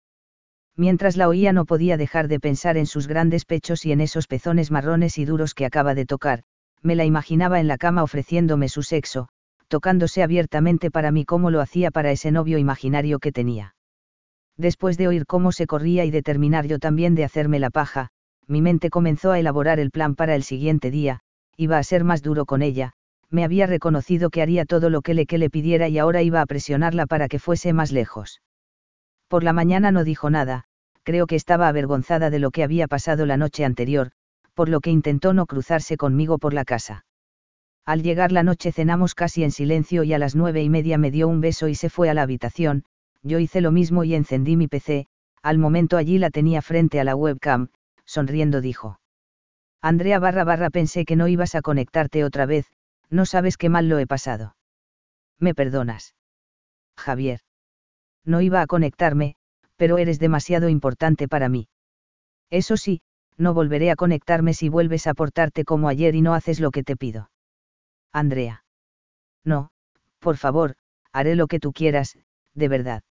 [0.78, 4.28] Mientras la oía no podía dejar de pensar en sus grandes pechos y en esos
[4.28, 6.44] pezones marrones y duros que acaba de tocar,
[6.84, 9.30] me la imaginaba en la cama ofreciéndome su sexo,
[9.68, 13.76] tocándose abiertamente para mí como lo hacía para ese novio imaginario que tenía.
[14.58, 18.10] Después de oír cómo se corría y de terminar yo también de hacerme la paja,
[18.48, 21.22] mi mente comenzó a elaborar el plan para el siguiente día,
[21.58, 22.94] iba a ser más duro con ella,
[23.30, 26.42] me había reconocido que haría todo lo que le que le pidiera y ahora iba
[26.42, 28.42] a presionarla para que fuese más lejos.
[29.28, 30.66] Por la mañana no dijo nada,
[31.02, 34.12] creo que estaba avergonzada de lo que había pasado la noche anterior,
[34.54, 37.06] por lo que intentó no cruzarse conmigo por la casa.
[37.86, 41.12] Al llegar la noche cenamos casi en silencio y a las nueve y media me
[41.12, 42.86] dio un beso y se fue a la habitación,
[43.24, 45.08] yo hice lo mismo y encendí mi PC,
[45.42, 47.70] al momento allí la tenía frente a la webcam,
[48.06, 49.00] sonriendo dijo.
[49.82, 52.68] Andrea barra barra pensé que no ibas a conectarte otra vez,
[53.10, 54.56] no sabes qué mal lo he pasado.
[55.40, 56.16] ¿Me perdonas?
[56.98, 57.42] Javier.
[58.24, 59.36] No iba a conectarme,
[59.76, 61.68] pero eres demasiado importante para mí.
[62.50, 63.02] Eso sí,
[63.38, 66.84] no volveré a conectarme si vuelves a portarte como ayer y no haces lo que
[66.84, 67.30] te pido.
[68.12, 68.64] Andrea.
[69.44, 69.72] No,
[70.20, 70.76] por favor,
[71.12, 72.18] haré lo que tú quieras,
[72.54, 73.04] de verdad.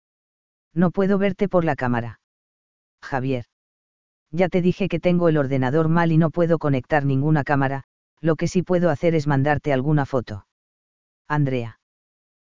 [0.75, 2.21] No puedo verte por la cámara.
[3.03, 3.47] Javier.
[4.31, 7.85] Ya te dije que tengo el ordenador mal y no puedo conectar ninguna cámara,
[8.21, 10.47] lo que sí puedo hacer es mandarte alguna foto.
[11.27, 11.81] Andrea.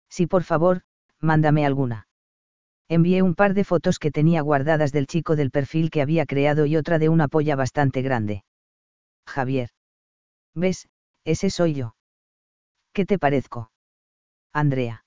[0.09, 0.81] Sí, por favor,
[1.19, 2.08] mándame alguna.
[2.89, 6.65] Envié un par de fotos que tenía guardadas del chico del perfil que había creado
[6.65, 8.43] y otra de una polla bastante grande.
[9.27, 9.69] Javier.
[10.55, 10.89] ¿Ves?
[11.23, 11.95] Ese soy yo.
[12.91, 13.71] ¿Qué te parezco?
[14.51, 15.05] Andrea.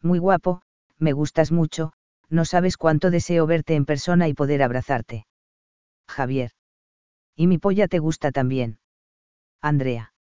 [0.00, 0.62] Muy guapo,
[0.98, 1.92] me gustas mucho,
[2.30, 5.26] no sabes cuánto deseo verte en persona y poder abrazarte.
[6.08, 6.52] Javier.
[7.36, 8.78] Y mi polla te gusta también.
[9.60, 10.14] Andrea.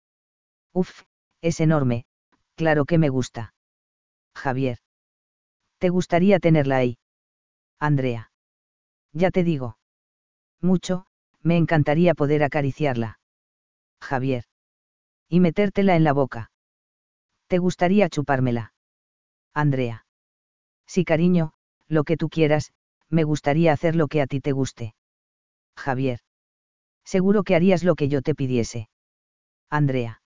[0.74, 1.04] Uf,
[1.42, 2.06] es enorme,
[2.56, 3.54] claro que me gusta.
[4.36, 4.80] Javier.
[5.84, 6.98] ¿Te gustaría tenerla ahí?
[7.78, 8.32] Andrea.
[9.12, 9.78] Ya te digo.
[10.62, 11.08] Mucho,
[11.42, 13.20] me encantaría poder acariciarla.
[14.00, 14.46] Javier.
[15.28, 16.52] Y metértela en la boca.
[17.48, 18.74] ¿Te gustaría chupármela?
[19.54, 20.06] Andrea.
[20.88, 21.52] Sí, cariño,
[21.90, 22.72] lo que tú quieras,
[23.10, 24.96] me gustaría hacer lo que a ti te guste.
[25.76, 26.22] Javier.
[27.04, 28.88] Seguro que harías lo que yo te pidiese.
[29.70, 30.22] Andrea.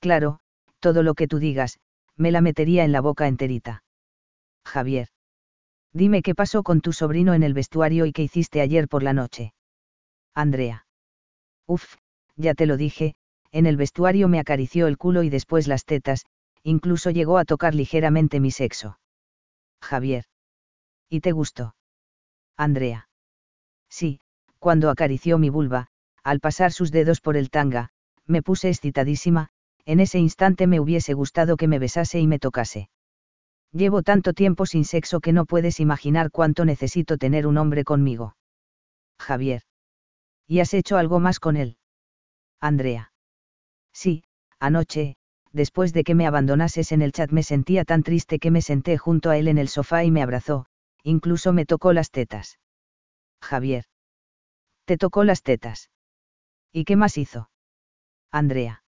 [0.00, 0.40] Claro,
[0.80, 1.80] todo lo que tú digas,
[2.14, 3.84] me la metería en la boca enterita.
[4.66, 5.08] Javier.
[5.92, 9.12] Dime qué pasó con tu sobrino en el vestuario y qué hiciste ayer por la
[9.12, 9.54] noche.
[10.34, 10.86] Andrea.
[11.66, 11.96] Uf,
[12.36, 13.14] ya te lo dije,
[13.50, 16.26] en el vestuario me acarició el culo y después las tetas,
[16.62, 18.98] incluso llegó a tocar ligeramente mi sexo.
[19.80, 20.24] Javier.
[21.08, 21.74] ¿Y te gustó?
[22.56, 23.08] Andrea.
[23.88, 24.20] Sí,
[24.58, 25.86] cuando acarició mi vulva,
[26.22, 27.90] al pasar sus dedos por el tanga,
[28.26, 29.48] me puse excitadísima,
[29.84, 32.90] en ese instante me hubiese gustado que me besase y me tocase.
[33.76, 38.34] Llevo tanto tiempo sin sexo que no puedes imaginar cuánto necesito tener un hombre conmigo.
[39.18, 39.64] Javier.
[40.46, 41.76] ¿Y has hecho algo más con él?
[42.58, 43.12] Andrea.
[43.92, 44.24] Sí,
[44.58, 45.16] anoche,
[45.52, 48.96] después de que me abandonases en el chat me sentía tan triste que me senté
[48.96, 50.64] junto a él en el sofá y me abrazó,
[51.02, 52.58] incluso me tocó las tetas.
[53.42, 53.84] Javier.
[54.86, 55.90] Te tocó las tetas.
[56.72, 57.50] ¿Y qué más hizo?
[58.30, 58.84] Andrea.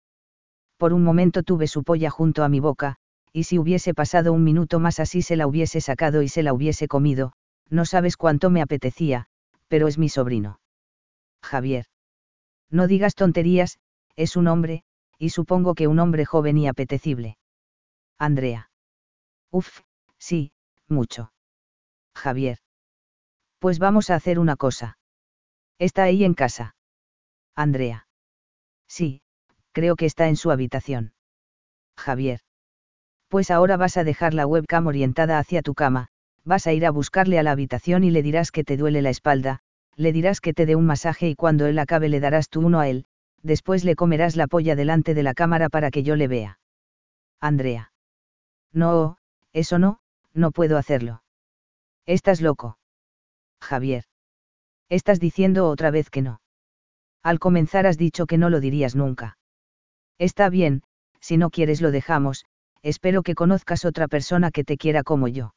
[0.77, 2.99] Por un momento tuve su polla junto a mi boca,
[3.37, 6.55] y si hubiese pasado un minuto más así se la hubiese sacado y se la
[6.55, 7.35] hubiese comido,
[7.69, 9.27] no sabes cuánto me apetecía,
[9.69, 10.59] pero es mi sobrino.
[11.43, 11.85] Javier.
[12.71, 13.79] No digas tonterías,
[14.15, 14.85] es un hombre,
[15.19, 17.37] y supongo que un hombre joven y apetecible.
[18.19, 18.71] Andrea.
[19.51, 19.83] Uf,
[20.17, 20.53] sí,
[20.89, 21.31] mucho.
[22.15, 22.61] Javier.
[23.59, 24.97] Pues vamos a hacer una cosa.
[25.79, 26.75] ¿Está ahí en casa?
[27.55, 28.09] Andrea.
[28.89, 29.21] Sí,
[29.73, 31.13] creo que está en su habitación.
[31.99, 32.41] Javier.
[33.29, 36.09] Pues ahora vas a dejar la webcam orientada hacia tu cama,
[36.45, 39.11] vas a ir a buscarle a la habitación y le dirás que te duele la
[39.11, 39.61] espalda,
[39.97, 42.79] le dirás que te dé un masaje y cuando él acabe le darás tú uno
[42.81, 43.07] a él,
[43.43, 46.59] después le comerás la polla delante de la cámara para que yo le vea.
[47.41, 47.93] Andrea.
[48.73, 49.17] No,
[49.53, 50.01] eso no,
[50.35, 51.23] no puedo hacerlo.
[52.05, 52.79] Estás loco.
[53.61, 54.05] Javier.
[54.89, 56.41] Estás diciendo otra vez que no.
[57.23, 59.39] Al comenzar has dicho que no lo dirías nunca.
[60.19, 60.83] Está bien,
[61.21, 62.47] si no quieres lo dejamos,
[62.87, 65.55] espero que conozcas otra persona que te quiera como yo.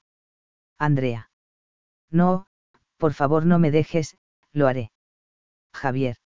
[0.79, 1.29] Andrea.
[2.09, 2.47] No,
[2.97, 4.17] por favor no me dejes,
[4.51, 4.91] lo haré.
[5.71, 6.17] Javier.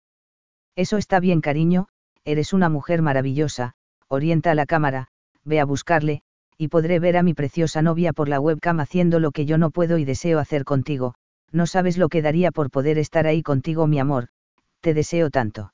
[0.77, 1.87] Eso está bien cariño,
[2.23, 3.73] eres una mujer maravillosa,
[4.07, 5.09] orienta a la cámara,
[5.43, 6.21] ve a buscarle,
[6.57, 9.71] y podré ver a mi preciosa novia por la webcam haciendo lo que yo no
[9.71, 11.15] puedo y deseo hacer contigo,
[11.51, 14.29] no sabes lo que daría por poder estar ahí contigo mi amor,
[14.79, 15.73] te deseo tanto.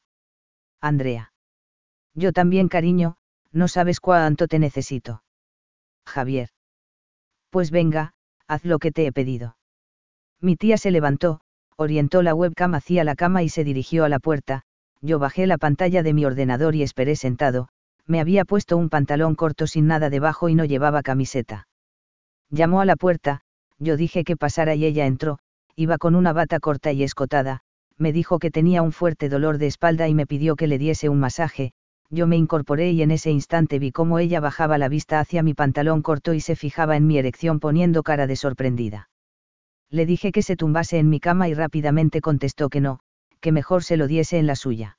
[0.81, 1.33] Andrea.
[2.15, 3.17] Yo también cariño,
[3.51, 5.23] no sabes cuánto te necesito.
[6.05, 6.49] Javier.
[7.49, 8.13] Pues venga,
[8.47, 9.57] haz lo que te he pedido.
[10.41, 11.41] Mi tía se levantó,
[11.75, 14.63] orientó la webcam hacia la cama y se dirigió a la puerta,
[15.01, 17.69] yo bajé la pantalla de mi ordenador y esperé sentado,
[18.05, 21.67] me había puesto un pantalón corto sin nada debajo y no llevaba camiseta.
[22.49, 23.41] Llamó a la puerta,
[23.77, 25.39] yo dije que pasara y ella entró,
[25.75, 27.61] iba con una bata corta y escotada,
[27.97, 31.09] me dijo que tenía un fuerte dolor de espalda y me pidió que le diese
[31.09, 31.73] un masaje,
[32.09, 35.53] yo me incorporé y en ese instante vi cómo ella bajaba la vista hacia mi
[35.53, 39.09] pantalón corto y se fijaba en mi erección poniendo cara de sorprendida.
[39.91, 42.99] Le dije que se tumbase en mi cama y rápidamente contestó que no,
[43.39, 44.97] que mejor se lo diese en la suya.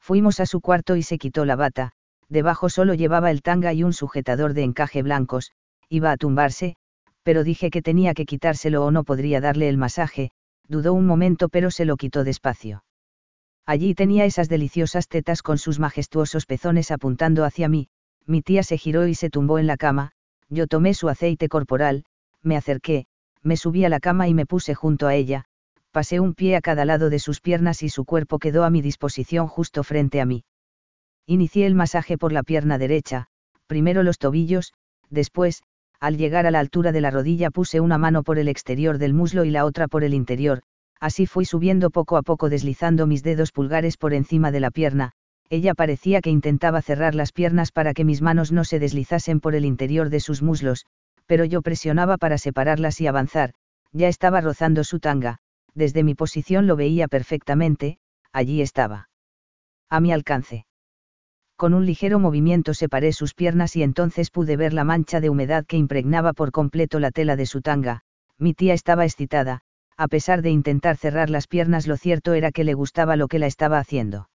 [0.00, 1.92] Fuimos a su cuarto y se quitó la bata,
[2.28, 5.52] debajo solo llevaba el tanga y un sujetador de encaje blancos,
[5.88, 6.76] iba a tumbarse,
[7.22, 10.30] pero dije que tenía que quitárselo o no podría darle el masaje,
[10.68, 12.84] dudó un momento pero se lo quitó despacio.
[13.70, 17.86] Allí tenía esas deliciosas tetas con sus majestuosos pezones apuntando hacia mí,
[18.26, 20.10] mi tía se giró y se tumbó en la cama,
[20.48, 22.04] yo tomé su aceite corporal,
[22.42, 23.06] me acerqué,
[23.44, 25.44] me subí a la cama y me puse junto a ella,
[25.92, 28.82] pasé un pie a cada lado de sus piernas y su cuerpo quedó a mi
[28.82, 30.42] disposición justo frente a mí.
[31.26, 33.28] Inicié el masaje por la pierna derecha,
[33.68, 34.72] primero los tobillos,
[35.10, 35.62] después,
[36.00, 39.14] al llegar a la altura de la rodilla puse una mano por el exterior del
[39.14, 40.62] muslo y la otra por el interior,
[41.00, 45.12] así fui subiendo poco a poco deslizando mis dedos pulgares por encima de la pierna,
[45.48, 49.54] ella parecía que intentaba cerrar las piernas para que mis manos no se deslizasen por
[49.54, 50.86] el interior de sus muslos,
[51.26, 53.54] pero yo presionaba para separarlas y avanzar,
[53.92, 55.38] ya estaba rozando su tanga,
[55.74, 57.98] desde mi posición lo veía perfectamente,
[58.32, 59.08] allí estaba.
[59.88, 60.66] A mi alcance.
[61.56, 65.66] Con un ligero movimiento separé sus piernas y entonces pude ver la mancha de humedad
[65.66, 68.02] que impregnaba por completo la tela de su tanga.
[68.38, 69.62] Mi tía estaba excitada,
[70.00, 73.38] a pesar de intentar cerrar las piernas lo cierto era que le gustaba lo que
[73.38, 74.30] la estaba haciendo.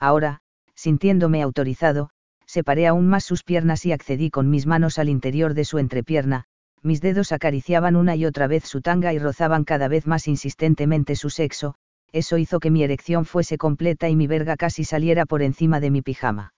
[0.00, 0.38] Ahora,
[0.74, 2.08] sintiéndome autorizado,
[2.46, 6.44] separé aún más sus piernas y accedí con mis manos al interior de su entrepierna,
[6.82, 11.16] mis dedos acariciaban una y otra vez su tanga y rozaban cada vez más insistentemente
[11.16, 11.74] su sexo,
[12.10, 15.90] eso hizo que mi erección fuese completa y mi verga casi saliera por encima de
[15.90, 16.54] mi pijama.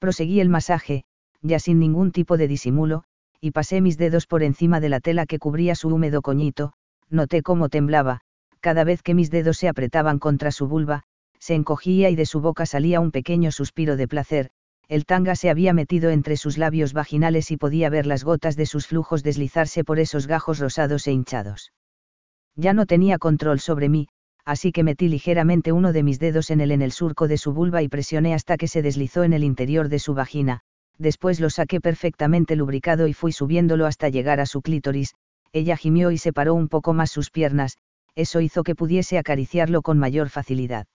[0.00, 1.04] Proseguí el masaje,
[1.42, 3.04] ya sin ningún tipo de disimulo,
[3.40, 6.72] y pasé mis dedos por encima de la tela que cubría su húmedo coñito,
[7.10, 8.20] noté cómo temblaba,
[8.60, 11.02] cada vez que mis dedos se apretaban contra su vulva,
[11.38, 14.50] se encogía y de su boca salía un pequeño suspiro de placer,
[14.88, 18.66] el tanga se había metido entre sus labios vaginales y podía ver las gotas de
[18.66, 21.72] sus flujos deslizarse por esos gajos rosados e hinchados.
[22.54, 24.08] Ya no tenía control sobre mí,
[24.44, 27.52] así que metí ligeramente uno de mis dedos en él en el surco de su
[27.52, 30.60] vulva y presioné hasta que se deslizó en el interior de su vagina,
[30.98, 35.14] después lo saqué perfectamente lubricado y fui subiéndolo hasta llegar a su clítoris,
[35.56, 37.78] ella gimió y separó un poco más sus piernas,
[38.14, 40.86] eso hizo que pudiese acariciarlo con mayor facilidad.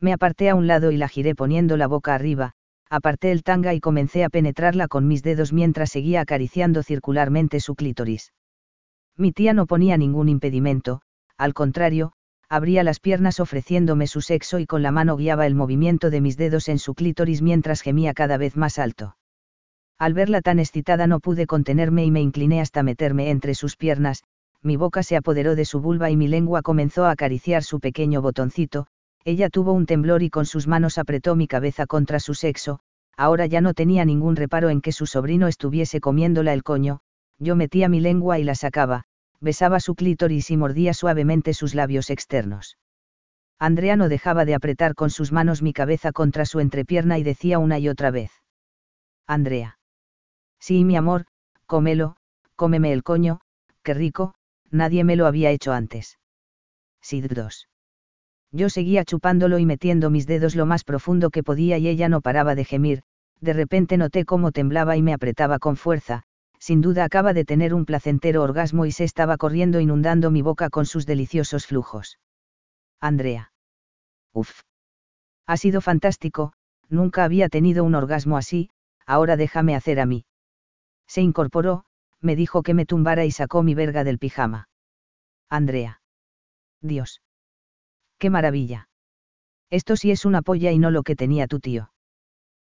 [0.00, 2.52] Me aparté a un lado y la giré poniendo la boca arriba,
[2.88, 7.74] aparté el tanga y comencé a penetrarla con mis dedos mientras seguía acariciando circularmente su
[7.74, 8.32] clítoris.
[9.18, 11.02] Mi tía no ponía ningún impedimento,
[11.36, 12.12] al contrario,
[12.48, 16.38] abría las piernas ofreciéndome su sexo y con la mano guiaba el movimiento de mis
[16.38, 19.16] dedos en su clítoris mientras gemía cada vez más alto.
[19.98, 24.24] Al verla tan excitada no pude contenerme y me incliné hasta meterme entre sus piernas,
[24.62, 28.22] mi boca se apoderó de su vulva y mi lengua comenzó a acariciar su pequeño
[28.22, 28.86] botoncito,
[29.24, 32.80] ella tuvo un temblor y con sus manos apretó mi cabeza contra su sexo,
[33.16, 37.00] ahora ya no tenía ningún reparo en que su sobrino estuviese comiéndola el coño,
[37.38, 39.04] yo metía mi lengua y la sacaba,
[39.40, 42.78] besaba su clítoris y mordía suavemente sus labios externos.
[43.58, 47.58] Andrea no dejaba de apretar con sus manos mi cabeza contra su entrepierna y decía
[47.58, 48.30] una y otra vez.
[49.26, 49.78] Andrea.
[50.66, 51.26] Sí, mi amor,
[51.66, 52.16] cómelo,
[52.56, 53.40] cómeme el coño,
[53.82, 54.32] qué rico,
[54.70, 56.18] nadie me lo había hecho antes.
[57.02, 57.68] Sid 2.
[58.50, 62.22] Yo seguía chupándolo y metiendo mis dedos lo más profundo que podía y ella no
[62.22, 63.02] paraba de gemir,
[63.42, 66.22] de repente noté cómo temblaba y me apretaba con fuerza,
[66.58, 70.70] sin duda acaba de tener un placentero orgasmo y se estaba corriendo inundando mi boca
[70.70, 72.18] con sus deliciosos flujos.
[73.00, 73.52] Andrea.
[74.32, 74.62] Uf.
[75.46, 76.54] Ha sido fantástico,
[76.88, 78.70] nunca había tenido un orgasmo así,
[79.04, 80.24] ahora déjame hacer a mí.
[81.14, 81.84] Se incorporó,
[82.20, 84.68] me dijo que me tumbara y sacó mi verga del pijama.
[85.48, 86.00] Andrea.
[86.80, 87.22] Dios.
[88.18, 88.88] ¡Qué maravilla!
[89.70, 91.92] Esto sí es una polla y no lo que tenía tu tío.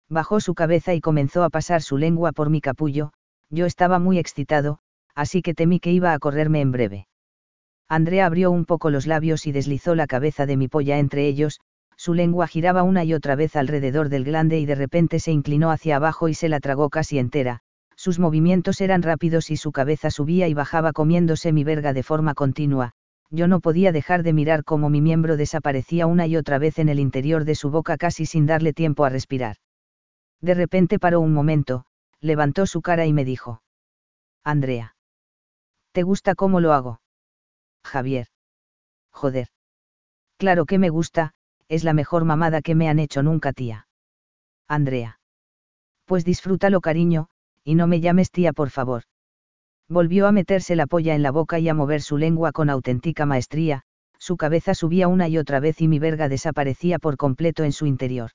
[0.10, 3.14] Bajó su cabeza y comenzó a pasar su lengua por mi capullo,
[3.52, 4.80] yo estaba muy excitado,
[5.14, 7.08] así que temí que iba a correrme en breve.
[7.88, 11.60] Andrea abrió un poco los labios y deslizó la cabeza de mi polla entre ellos,
[11.98, 15.70] su lengua giraba una y otra vez alrededor del glande y de repente se inclinó
[15.70, 17.62] hacia abajo y se la tragó casi entera,
[18.00, 22.34] sus movimientos eran rápidos y su cabeza subía y bajaba comiéndose mi verga de forma
[22.34, 22.94] continua,
[23.30, 26.88] yo no podía dejar de mirar cómo mi miembro desaparecía una y otra vez en
[26.88, 29.58] el interior de su boca casi sin darle tiempo a respirar.
[30.40, 31.84] De repente paró un momento,
[32.22, 33.62] levantó su cara y me dijo.
[34.46, 34.96] Andrea.
[35.92, 37.02] ¿Te gusta cómo lo hago?
[37.84, 38.28] Javier.
[39.12, 39.50] Joder.
[40.38, 41.34] Claro que me gusta,
[41.68, 43.90] es la mejor mamada que me han hecho nunca, tía.
[44.70, 45.20] Andrea.
[46.06, 47.28] Pues disfrútalo, cariño,
[47.64, 49.04] y no me llames tía, por favor.
[49.88, 53.26] Volvió a meterse la polla en la boca y a mover su lengua con auténtica
[53.26, 53.84] maestría,
[54.20, 57.86] su cabeza subía una y otra vez y mi verga desaparecía por completo en su
[57.86, 58.32] interior.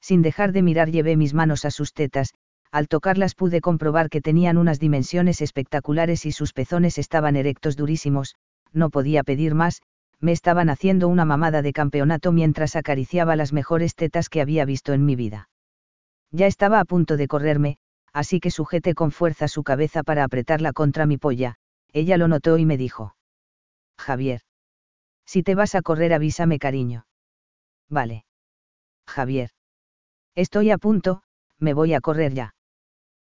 [0.00, 2.34] Sin dejar de mirar llevé mis manos a sus tetas,
[2.72, 8.34] al tocarlas pude comprobar que tenían unas dimensiones espectaculares y sus pezones estaban erectos durísimos,
[8.72, 9.80] no podía pedir más,
[10.20, 14.92] me estaban haciendo una mamada de campeonato mientras acariciaba las mejores tetas que había visto
[14.92, 15.48] en mi vida.
[16.32, 17.76] Ya estaba a punto de correrme,
[18.14, 21.56] así que sujeté con fuerza su cabeza para apretarla contra mi polla,
[21.92, 23.16] ella lo notó y me dijo.
[23.98, 24.40] Javier.
[25.26, 27.06] Si te vas a correr avísame cariño.
[27.90, 28.24] Vale.
[29.06, 29.50] Javier.
[30.34, 31.22] Estoy a punto,
[31.58, 32.54] me voy a correr ya.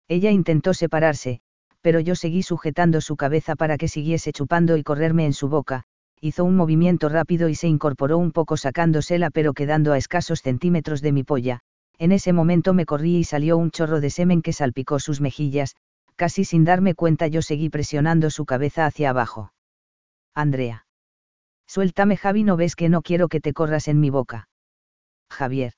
[0.09, 1.41] Ella intentó separarse,
[1.80, 5.84] pero yo seguí sujetando su cabeza para que siguiese chupando y correrme en su boca,
[6.20, 11.03] hizo un movimiento rápido y se incorporó un poco sacándosela pero quedando a escasos centímetros
[11.03, 11.61] de mi polla,
[11.99, 15.76] en ese momento me corrí y salió un chorro de semen que salpicó sus mejillas,
[16.14, 19.53] casi sin darme cuenta yo seguí presionando su cabeza hacia abajo.
[20.34, 20.86] Andrea.
[21.66, 24.49] Suéltame Javi, no ves que no quiero que te corras en mi boca.
[25.30, 25.72] Javier.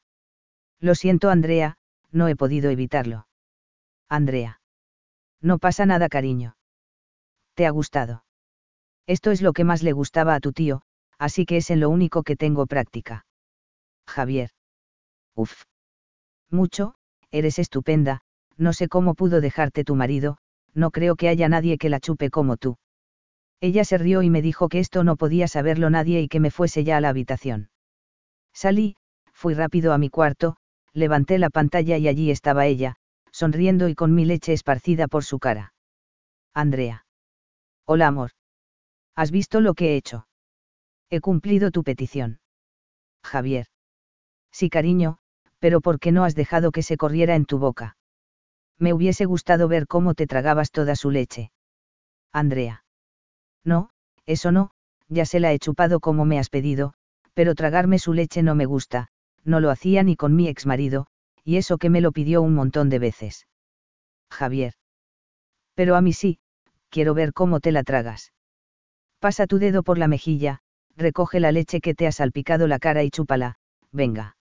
[0.81, 1.77] Lo siento Andrea,
[2.11, 3.27] no he podido evitarlo.
[4.09, 4.61] Andrea.
[5.41, 6.57] No pasa nada cariño.
[7.55, 8.25] ¿Te ha gustado?
[9.07, 10.83] Esto es lo que más le gustaba a tu tío,
[11.19, 13.25] así que es en lo único que tengo práctica.
[14.07, 14.51] Javier.
[15.35, 15.65] Uf
[16.51, 16.95] mucho,
[17.31, 18.21] eres estupenda,
[18.57, 20.39] no sé cómo pudo dejarte tu marido,
[20.75, 22.79] no creo que haya nadie que la chupe como tú.
[23.61, 26.51] Ella se rió y me dijo que esto no podía saberlo nadie y que me
[26.51, 27.71] fuese ya a la habitación.
[28.53, 28.97] Salí,
[29.33, 30.57] fui rápido a mi cuarto,
[30.93, 32.97] levanté la pantalla y allí estaba ella,
[33.33, 35.75] sonriendo y con mi leche esparcida por su cara.
[36.55, 37.07] Andrea.
[37.85, 38.31] Hola amor.
[39.15, 40.29] ¿Has visto lo que he hecho?
[41.11, 42.41] He cumplido tu petición.
[43.25, 43.67] Javier.
[44.53, 45.19] Sí, cariño,
[45.59, 47.97] pero ¿por qué no has dejado que se corriera en tu boca?
[48.79, 51.51] Me hubiese gustado ver cómo te tragabas toda su leche.
[52.33, 52.85] Andrea.
[53.65, 53.91] No,
[54.27, 54.71] eso no,
[55.09, 56.95] ya se la he chupado como me has pedido,
[57.35, 59.09] pero tragarme su leche no me gusta,
[59.45, 61.07] no lo hacía ni con mi ex marido,
[61.45, 63.47] y eso que me lo pidió un montón de veces.
[64.31, 64.75] Javier.
[65.75, 66.39] Pero a mí sí,
[66.91, 68.33] quiero ver cómo te la tragas.
[69.19, 70.61] Pasa tu dedo por la mejilla,
[70.97, 73.57] recoge la leche que te ha salpicado la cara y chúpala,
[73.93, 74.38] venga.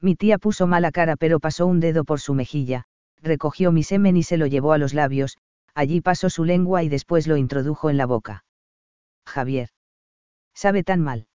[0.00, 2.84] Mi tía puso mala cara pero pasó un dedo por su mejilla,
[3.22, 5.36] recogió mi semen y se lo llevó a los labios,
[5.74, 8.44] allí pasó su lengua y después lo introdujo en la boca.
[9.26, 9.68] Javier.
[10.54, 11.28] ¿Sabe tan mal?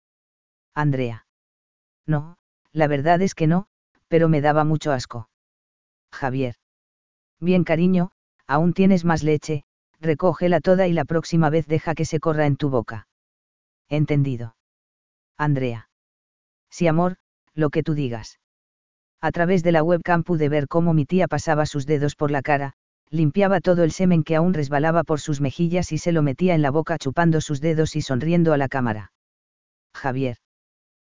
[0.75, 1.27] Andrea.
[2.07, 2.37] No,
[2.73, 3.67] la verdad es que no,
[4.09, 5.29] pero me daba mucho asco.
[6.13, 6.57] Javier.
[7.41, 8.11] Bien cariño,
[8.47, 9.65] aún tienes más leche,
[10.01, 13.09] recógela toda y la próxima vez deja que se corra en tu boca.
[13.89, 14.57] Entendido.
[15.37, 15.89] Andrea.
[16.71, 17.17] Sí, amor,
[17.55, 18.39] lo que tú digas.
[19.25, 22.43] A través de la webcam pude ver cómo mi tía pasaba sus dedos por la
[22.43, 22.75] cara,
[23.09, 26.61] limpiaba todo el semen que aún resbalaba por sus mejillas y se lo metía en
[26.61, 29.13] la boca chupando sus dedos y sonriendo a la cámara.
[29.95, 30.37] Javier.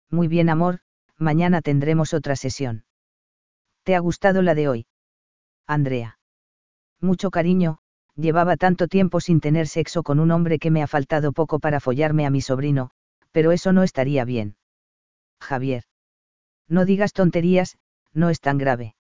[0.09, 0.80] Muy bien, amor,
[1.18, 2.84] mañana tendremos otra sesión.
[3.84, 4.88] ¿Te ha gustado la de hoy?
[5.66, 6.20] Andrea.
[6.99, 7.78] Mucho cariño,
[8.18, 11.80] llevaba tanto tiempo sin tener sexo con un hombre que me ha faltado poco para
[11.80, 12.91] follarme a mi sobrino,
[13.32, 14.57] pero eso no estaría bien.
[15.39, 15.86] Javier.
[16.68, 17.78] No digas tonterías,
[18.14, 18.95] no es tan grave.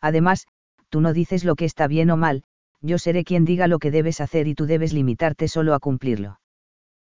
[0.00, 0.46] Además,
[0.88, 2.44] tú no dices lo que está bien o mal,
[2.80, 6.40] yo seré quien diga lo que debes hacer y tú debes limitarte solo a cumplirlo.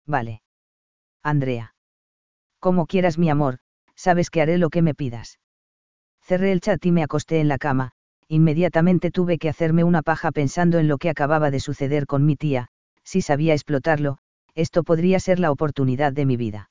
[0.07, 0.43] Vale.
[1.23, 1.75] Andrea.
[2.59, 3.59] Como quieras mi amor,
[3.95, 5.39] sabes que haré lo que me pidas.
[6.23, 7.93] Cerré el chat y me acosté en la cama,
[8.29, 12.37] inmediatamente tuve que hacerme una paja pensando en lo que acababa de suceder con mi
[12.37, 12.69] tía,
[13.03, 14.19] si sabía explotarlo,
[14.55, 16.71] esto podría ser la oportunidad de mi vida.